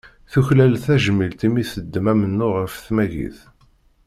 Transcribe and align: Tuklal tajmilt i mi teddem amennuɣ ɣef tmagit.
Tuklal 0.31 0.73
tajmilt 0.83 1.39
i 1.47 1.49
mi 1.53 1.63
teddem 1.71 2.05
amennuɣ 2.11 2.53
ɣef 2.61 2.73
tmagit. 2.87 3.39